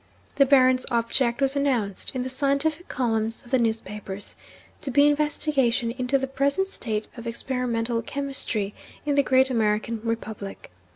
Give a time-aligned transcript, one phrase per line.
[0.37, 4.35] The Baron's object was announced, in the scientific columns of the newspapers,
[4.81, 8.73] to be investigation into the present state of experimental chemistry
[9.05, 10.71] in the great American republic.